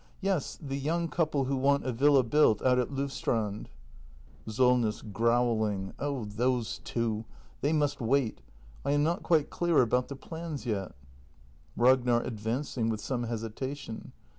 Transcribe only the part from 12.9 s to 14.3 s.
some hesitation.